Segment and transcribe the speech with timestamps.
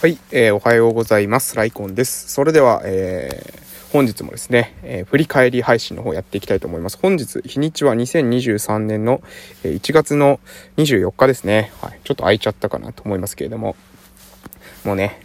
[0.00, 1.56] はい、えー、おはようございます。
[1.56, 2.28] ライコンです。
[2.32, 7.00] それでは、えー、本日もですね、えー、振り返り配信の方やっていきたいと思います。
[7.02, 9.20] 本日、日にちは2023年の
[9.64, 10.38] 1月の
[10.76, 11.72] 24日ですね。
[11.82, 13.74] はい、ちょっと空いちゃったかなと思いますけれども、
[14.84, 15.18] もうね、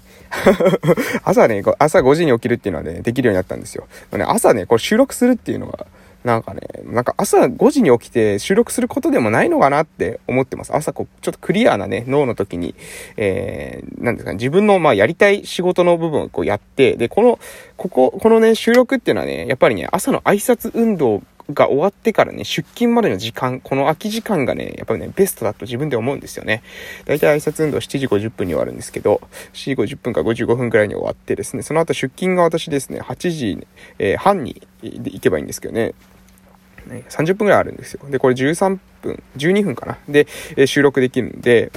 [1.23, 3.87] 朝ね、朝5時に起きるっていうのはね、できるようになったんですよ。
[4.11, 5.85] ね、朝ね、これ収録するっていうのが、
[6.23, 10.73] なんかね、なんか朝5時に起きて収録することでもないのかなって思ってます。
[10.73, 12.75] 朝こう、ちょっとクリアなね、脳の時に、
[13.17, 17.39] えー、なんですかね、自分のまあやりたい仕事の部分をこうやって、で、この、
[17.77, 26.63] ここ、このね、収録っていうのはね、やっぱりね、朝の挨拶運動が終わってからね、出勤までの時間、この空き時間がね、やっぱりね、ベストだと自分で思うんですよね。
[27.05, 29.21] だいたい挨拶運動7時50分に終わるんですけど、
[29.53, 33.67] 7時50分か55分くらいに終わってですね、その後出勤が私ですね、8時、
[33.99, 35.93] えー、半に行けばいいんですけどね、
[36.87, 38.09] ね、30分ぐらいあるんですよ。
[38.09, 39.97] で、これ13分、12分かな。
[40.07, 41.71] で、え、収録できるんで、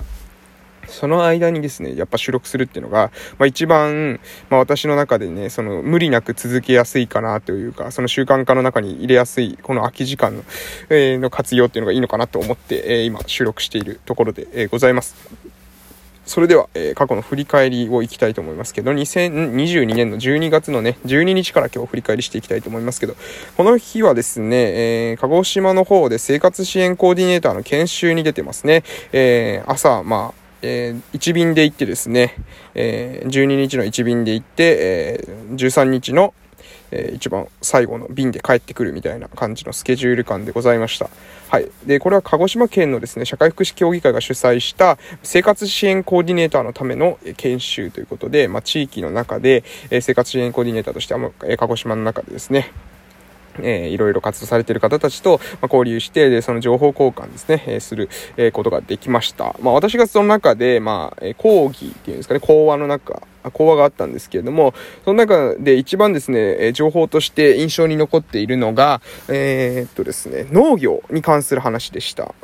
[0.89, 10.45] その間にですね、やっぱ収録するっていうのが、まあ一番、まあ私の中でね、その無理なく続けやすいかなというか、その習慣化の中に入れやすい、この空き時間の、
[10.89, 15.46] えー、の活用っていうのがいいのかなと思って、えー、今収録しているところで、えー、ございます。
[16.27, 23.15] それでは、えー、過去の振り返りをいきたいと思いますけど、2022年の12月のね、12日から今日振り返りしていきたいと思いますけど、
[23.57, 28.83] この日はですね、えー、鹿児島の方で生活支援コーディネーターの研修に出てますね。
[29.13, 32.35] えー、朝、まあ、えー、1便で行ってですね、
[32.75, 36.35] えー、12日の1便で行って、えー、13日の、
[36.91, 41.09] えー、一番最後の便で帰ってくるみたいな感じのスケジュール感でございました。
[41.49, 41.71] はい。
[41.85, 52.73] で、これは鹿児島県のですね、社会福祉協議会が主催した生活支援コーディネーターのための研修ということで、まあ、地域の中で、え生活支援コーディネーターとしては、え鹿児島の中でですね、
[53.63, 59.57] えー、いろいろ活動されている方たちと、ま、交流して、で、その情報交換ですね、えー、する、えー、ことができました。
[59.61, 64.75] まあ、私がその中で、まあ、え講義っていうんですかね、講話の中、講話があったんですけれども、
[65.05, 72.35] その中で一番ですね、情報として印象に残っているのが、えー、っとですね、農業に関する話でした。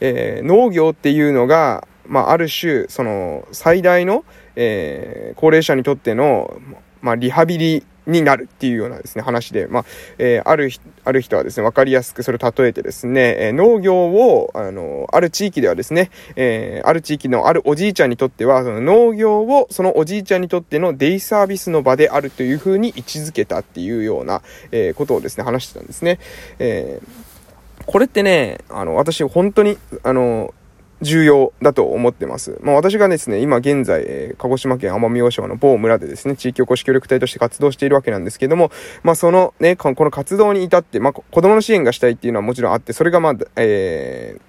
[0.00, 4.24] えー、農業っていうのが、まあ、ある種、その、最大の、
[4.56, 6.60] えー、高齢者にとっての、
[7.00, 9.84] まあ、リハビリになるっていうようなですね、話で、まあ、
[10.18, 10.70] えー、ある、
[11.04, 24.42] ある人はですね、わかりやすくそれを例えてですね、えー、農業を、あの、ある地域ではですね、えー、ある地域のあるおじいちゃんにとっては、その農業をそのおじいちゃんにとってのデイサービスの場であるというふうに位置づけたっていうような、
[24.72, 26.18] えー、ことをですね、話してたんですね。
[26.58, 30.54] えー、これってね、あの、私本当に、あの、
[31.02, 32.58] 重要だと思ってます。
[32.62, 38.70] まあ私がですね、今現在、えー、鹿児島県奄美大島の某村でですね、地域おこし協力隊として活動しているわけなんですけども、
[39.02, 44.42] まあそのね、この活動に至って、まあ子供の支援がしたいっていうのはもちろんあって、それがまあ、えー、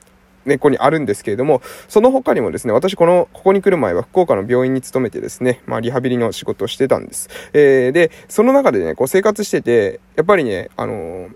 [0.45, 7.29] 根っこにあるんですけれども、その他にもですね、私この、ここに来る前は福岡の病院に勤めてですね、まあリハビリの仕事をしてたんです。
[7.53, 11.35] えー、で、その中でね、こう生活してて、やっぱりね、あのー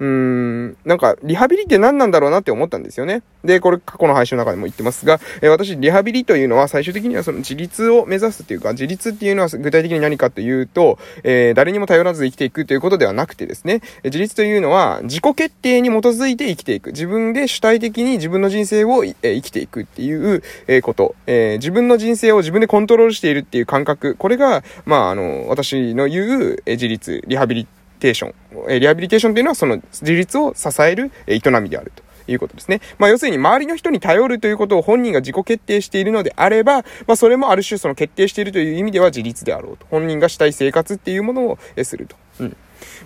[0.00, 3.22] うーん、なんか、リハビリって何なんだろうなって思ったんですよね。
[3.44, 16.88] で、これ過去の配信の中でも言ってますが、えー、私、リハビリというのは最終的にはその自立を目指すっていうか、自立っていうのは具体的に何かというと、えー、誰にも頼らず生きていくということではなくてですね、自立というのは自己決定に基づいて生きていく。
[16.88, 21.58] 自分で主体的に自分の人生を、えー、生きていくっていう、え、こと、え。
[21.58, 24.16] 自分の人生を自分でコントロールしているっていう感覚。
[24.16, 27.66] これが、まあ、あの、私の言う、え、自立、リハビリ
[28.04, 32.04] テーション、リハビリテーションというのはその自立を支える営みであると。
[32.26, 32.80] いうことですね。
[32.96, 39.86] まあ、要するに周りの人に頼るということを本人が自己決定しているのであれば、まあ、それもある種その決定しているという意味では自立であろうと。
[39.90, 42.16] 本人がしたい生活っていうものをすると。
[42.40, 42.56] うん。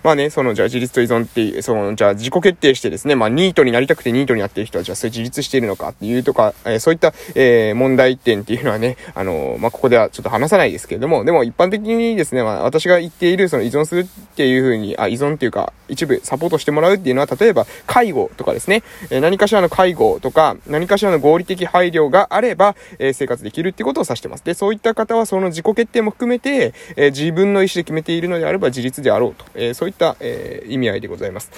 [0.03, 24.43] まあね、その、じゃあ自立と依存っていう、その、じゃあ自己決定してですね、まあニートになりたくてニートになってる人は、じゃあそれ自立しているのかっていうとか、えー、そういった、えー、問題点っていうのはね、あのー、まあここではちょっと話さないですけれども、でも一般的にですね、まあ私が言っている、その依存するっていうふうに、あ、依存っていうか、一部サポートしてもらうっていうのは、例えば介護とかですね、え何かしらの介護とか、何かしらの合理的配慮があれば、え生活できるってことを指してます。
[24.43, 31.51] で、そういった方はその自己決定も含めて、え自分の意思で決めているのであれば自立であろうと、えそういった、え意味合いでございます。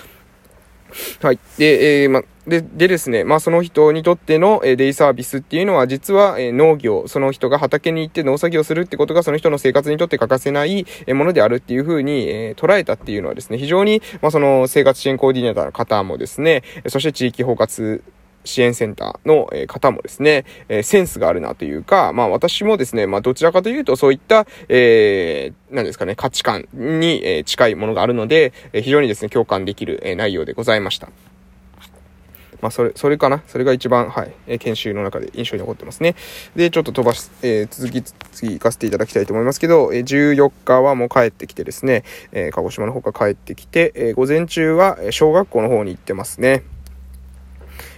[1.21, 1.39] はい。
[1.57, 18.01] で、えー、ま、で、でですね、まあ、その人にとっての、え、デイサービスっていうのは、実は、え、農業、その人が畑に行って農作業するってことが、その人の生活にとって欠かせない、え、ものであるっていうふうに、え、捉えたっていうのはですね、非常に、まあ、その生活支援コーディネーターの方もですね、そして地域包括
[18.43, 31.09] 支援センターの方もですね、えセンスがあるなというか、まあ私もですね、まあどちらかというとそういった、えー、何ですかね、価値観に近いものがあるので、非常にですね、共感できる内容でございました。
[32.61, 33.43] まあ、それ、それかな？
[33.47, 36.15] それが一番、はい、え研修の中で印象に残ってますね。
[36.55, 46.63] で、ちょっと飛ばし、えー、続き、次行かせていただきたいと思いますけど、えー、14日はもう帰ってきてですね、えー、鹿児島の方から帰ってきて、えー、午前中は小学校の方に行ってますね。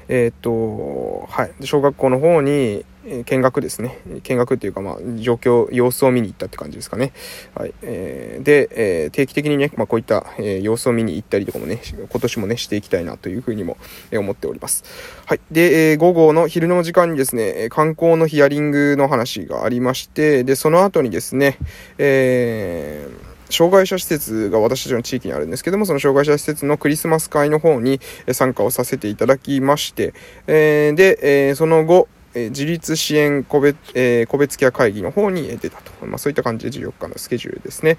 [0.08, 1.66] えっ、と、はい。
[1.66, 2.86] 小学校の方に、
[3.26, 4.00] 見学ですね。
[4.24, 7.12] 見学っていうか、まあ、状況、様子を見に行ったって感じですかね。
[7.54, 7.74] はい。
[7.82, 13.78] えー、で、えー、定期的にね、まあ、こういった、えー、様子を見に行ったりとかもね、今年もね、していきたいなというふうにも、
[14.12, 14.86] え思っております。
[15.26, 15.42] はい。
[15.52, 21.58] で、え午後の昼の時間にですね、観光のヒアリングの話がありまして、で、その後にですね、
[21.98, 28.00] えー、障害者施設が私たちの地域にあるんですけども、その障害者施設のクリスマス会の方に
[28.32, 30.14] 参加をさせていただきまして、
[30.48, 36.06] えー、で、えー、その後、え自立支援個別,、えー、個別ケア会議の方に出たと。
[36.08, 37.98] まあ、そういった感じで14日のスケジュールですね。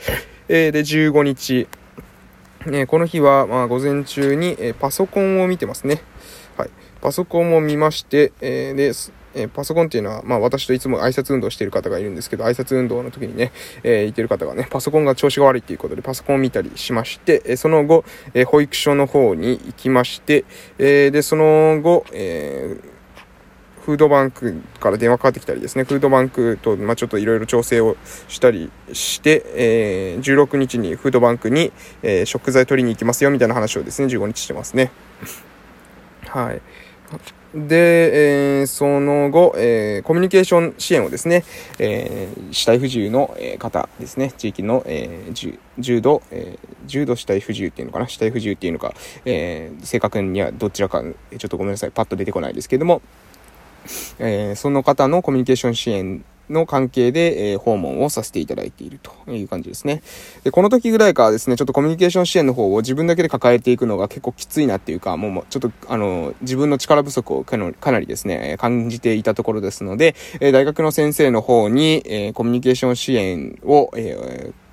[0.49, 1.69] えー、で、15日、
[2.73, 6.03] えこの日は、まあ、午前中に、えパソコンを見てますね。
[6.57, 6.71] はい。
[7.01, 8.93] パソコンを見まして、えー、で、
[9.35, 13.53] えー、パソコンっていうのは、まあ私といつも挨拶運動してる方がいるんですけど、挨拶運動の時にね、
[13.83, 20.45] えー、言ってる方がね、パソコンが調子が悪いっていうことでパソコンを見たりしまして、え、その後、え、保育所の方に行きまして、
[20.79, 22.95] え、で、その後、えー、
[23.85, 27.99] フードバンクから電話かかってきたりですね、フードバンクと、まあ、ちょっといろいろ調整を
[28.29, 31.71] したりして、えー、16日にフードバンクに、
[32.03, 34.91] えー、食材取りに行きますよみたいな話をですね、15日してますね。
[36.29, 36.63] はい。
[37.55, 41.45] で、えー、その後、えー、コミュニケーション支援をですね、
[41.79, 48.93] えー、死体不自由の方ですね、地域の、えー、重度、えー、重度死体不自由っていうのかな、死体不自由っていうのか、
[49.25, 53.03] えー、正確にはどちらか、ちょっとごめんなさい、パッと出てこないですけども、
[54.19, 60.03] えー、その方のコミュニケーション支援の関係で、えー、訪問をさせていただいているという感じですね。
[60.43, 74.64] で、この時ぐらいからですね、ちょっとコミュニケーション支援の方を自分だけで抱えていくのが結構きついなっていうか、もうちょっと、あの、自分の力不足をかなりですね、感じていたところですので、えー、大学の先生の方に、えー、コミュニケーション支援を、えー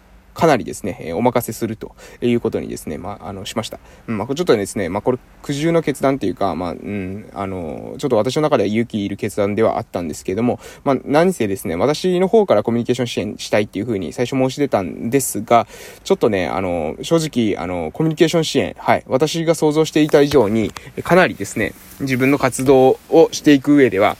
[0.41, 3.77] かなりですね、えお任せするということにですね、まあ、あの、しました。
[4.07, 15.67] うん、まあ、ちょっとですね、まあ、これ、苦渋の決断っていうか、まあ、うん、あの、ちょっと私の中では勇気いる決断ではあったんですけれども、まあ、何せですね、私の方からコミュニケーション支援したいっていうふうに最初申し出たんですが、
[16.03, 20.71] ちょっとね、あの、正直、あの、コミュニケーション支援、はい、私が想像していた以上に、
[21.03, 24.17] かなりですね、自分の活動をしていく上では、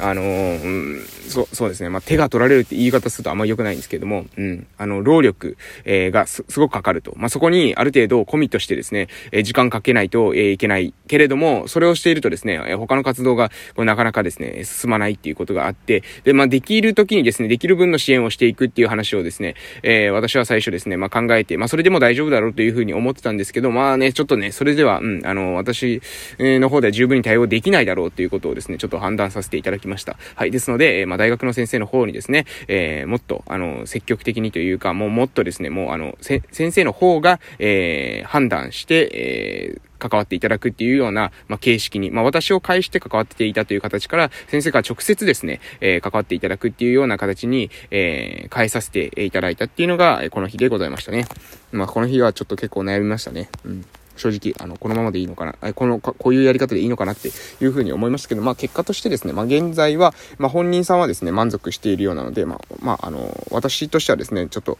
[0.00, 0.68] あのー、う
[1.00, 1.88] ん、そう、そうですね。
[1.88, 7.12] まあ、手が取られるって言い方するとあんま良くないんですけども、うん、あの、労力、えー、がす、すごくかかると。
[7.16, 26.00] まあ、そこにある程度コミットしてですね、えー、時間かけないと、えー、いけないけれども、それをしているとですね、えー、他の活動が、こう、なかなかですね、進まないっていうことがあって、で、まあ、できる時にですね、できる分の支援をしていくっていう話をですね、えー、私は最初ですね、まあ、考えて、まあ、それでも大丈夫だろうというふうに思ってたんですけど、まあね、ちょっとね、それでは、うん、あの、私
[26.38, 30.16] の方では十分に対応できないだろうということをですね、ちょっと判断させていただきました。
[30.34, 30.50] はい。
[30.50, 36.42] ですので、えまあ、大学の先生の方にですね、えー、もっと、あの、積極的にというか、もうもっとですね、もう、あの、先
[36.72, 51.26] 生の方が、えー、判断して、えー、関わっていただくっていうような、まあ、形式に、まあ、私を介して関わっていたという形から、先生から直接ですね、えー、関わっていただくっていうような形に、えー、変えさせていただいたっていうのが、この日でございましたね。
[51.72, 53.50] まあ、この日はちょっと結構悩みましたね。
[53.64, 53.84] うん。
[54.18, 64.78] 正直、あの、このままでいいのかな、この、こういうやり方でいいのかなっていうふうに思いましたけど、まあ結果としてですね、まあ現在は、まあ本人さんはですね、満足しているようなので、まあ、まあ、あの、私としてはですね、ちょっと、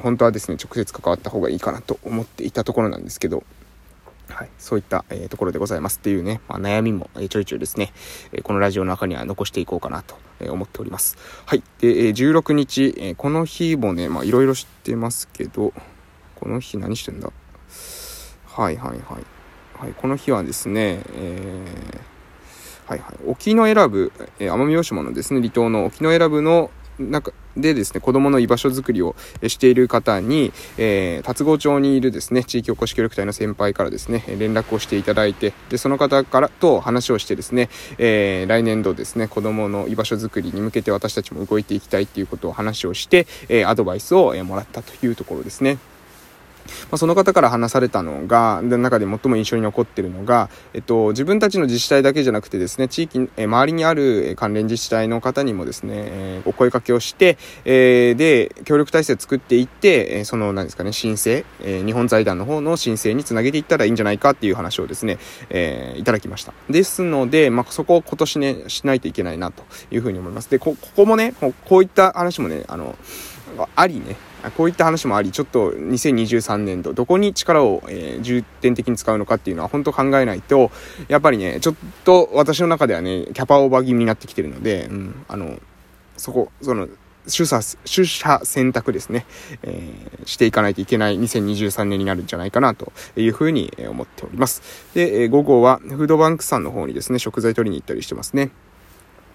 [0.00, 3.44] 本当はですね、直接関わった方がいいかなと思っていたところなんですけど、
[4.30, 4.48] はい。
[4.58, 7.92] そういった、えー、ところでございますっていうね、まあ、悩みも、えー、ちょいちょいですね、
[8.32, 11.16] えー、このラジオの中には残していこうかなと、え思っております。
[11.46, 11.62] はい。
[11.80, 15.72] で、え16日、えこの日もね、まあいろいろ知ってますけど、
[16.36, 17.32] この日何してんだ？
[18.58, 19.00] はいはいはい。
[19.74, 29.14] はい、この日はですね、えー、はいはい、沖永良部、えー、奄美大島のですね、離島の沖永良部の中でですね、子供の居場所づくりを
[29.46, 45.78] している方に、えー、達郷町にいるですね、地域おこし協力隊の先輩からですね、連絡をしていただいて、で、その方からと話をしてですね、えー、来年度ですね、子供の居場所づくりに向けて私たちも動いていきたいっていうことを話をして、えー、アドバイスをもらったというところですね。
[46.90, 65.18] まあ、その方から話されたのが、で中で最も印象に残っているのが、えっと、自分たちの自治体だけじゃなくてですね、地域、え周りにある関連自治体の方にもですね、え、お声かけをして、え、で、協力体制を作っていって、え、その、何ですかね、申請、え、日本財団の方の申請につなげていったらいいんじゃないかっていう話をですね、
[65.50, 66.52] え、いただきました。
[66.70, 70.50] ですので、まあ、そこを今年ね、しないといけないなというふうに思います。
[70.50, 71.34] で、こ、ここもね、
[71.64, 72.96] こういった話もね、あの、
[73.74, 74.16] ありね。
[74.56, 80.70] こういった話もあり、ちょっと2023年度、どこに力を、えー、重点的に使うのかっていうのは本当考えないと、
[81.08, 81.74] やっぱりね、ちょっ
[82.04, 85.58] と私の中ではね、キャパオーバー気味になってきてるので、うん、あの、
[86.16, 86.88] そこ、その、
[87.28, 89.26] 取捨、取捨選択ですね、
[89.62, 94.62] えー、していかないといけない2023年になるんじゃないかなというふうに思っております。
[94.94, 98.50] で、え午後はフードバンクさんの方にですね、食材取りに行ったりしてますね。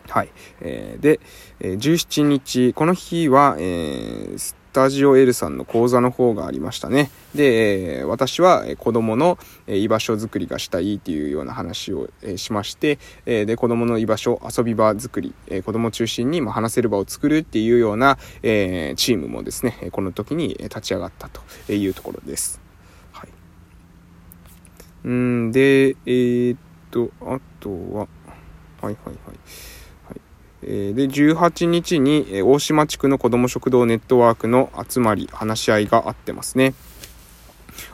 [0.10, 0.29] はい。
[0.62, 1.19] えー、で、
[1.62, 7.12] 17日、この日は、えー、スタジオ L さんの講座の方がありましたね。
[7.36, 22.60] で、えー、私は子供の居場所づくりがしたいっていうような話を、えー、しまして、えー、で、子供の居場所、遊び場づくり、えー、子供中心に、まあ、話せる場を作るっていうような、えー、チームもですね、この時に立ち上がったというところです。
[23.12, 23.29] はい。
[25.05, 28.07] うんで、えー、っと、あとは、
[28.81, 29.15] はいはいはい。
[30.63, 36.74] で、18日に大島地区の子ども食堂ネットワークの集まり、話し合いがあってますね。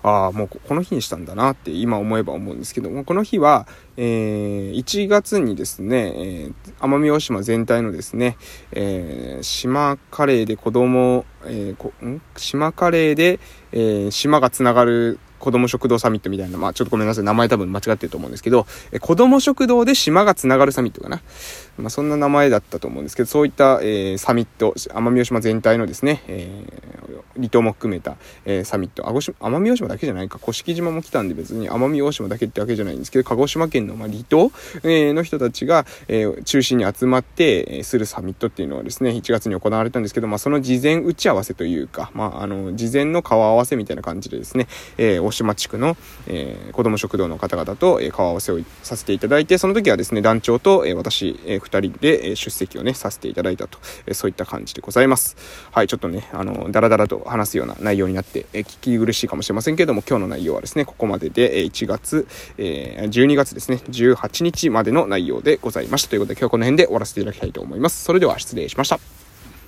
[0.03, 8.37] ああ、もうこの日にしたんだなって今思えば思うんですけども、この日は、えー、1月にですね、えー、奄美大島全体のですね、
[8.71, 13.39] えー、島カレーで子供、えー、島カレーで、
[13.71, 21.21] え、島がつながる子供食堂サミットみたいな、まあちょっとごめんなさい、名前多分間違ってると思うんですけど、え子供食堂で島がつながるサミットかな。
[21.77, 26.88] まあそんな名前だったと思うんですけど、そういった、えー、サミット、奄美大島全体のですね、えー、
[27.39, 34.51] 離島も含めた、えー、サミット、あごし奄美大島だけじゃないか、甑島も来たんで別に奄美大島だけってわけじゃないんですけど、鹿児島県の、まあ、離島、
[34.83, 44.67] えー、の人たちが、えー、中心に集まって、えー、するサミットっていうのはですね、1月に行われたんですけど、まあその事前打ち合わせというか、まああの、事前の顔合わせみたいな感じでですね、
[44.97, 55.37] えー、大島地区の、えー、子ども食堂の方々と、えー、顔合わせをさせていただいて、その時はですね、団長と、えー、私、えー、2人で、えー、出席をね、させていただいたと、えー、そういった感じでございます。
[55.71, 66.09] はい、ちょっとね、あの、だらだらと話すような内容になって、え、聞き苦しいかもしれませんけれども、今日の内容はですね、ここまでで、え、1月、え、12月ですね、18日までの内容でございました。
[66.09, 68.03] ということで、今日はこの辺で終わらせていただきたいと思います。
[68.03, 69.18] それでは失礼しました。